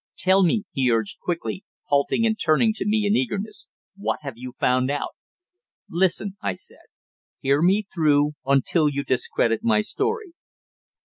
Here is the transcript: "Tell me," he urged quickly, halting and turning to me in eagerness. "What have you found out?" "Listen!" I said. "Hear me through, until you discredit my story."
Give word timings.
"Tell 0.17 0.41
me," 0.41 0.63
he 0.71 0.89
urged 0.89 1.19
quickly, 1.19 1.63
halting 1.83 2.25
and 2.25 2.35
turning 2.39 2.73
to 2.73 2.87
me 2.87 3.05
in 3.05 3.15
eagerness. 3.15 3.67
"What 3.95 4.17
have 4.23 4.33
you 4.35 4.53
found 4.59 4.89
out?" 4.89 5.11
"Listen!" 5.91 6.37
I 6.41 6.55
said. 6.55 6.89
"Hear 7.41 7.61
me 7.61 7.85
through, 7.93 8.31
until 8.43 8.89
you 8.89 9.03
discredit 9.03 9.63
my 9.63 9.81
story." 9.81 10.33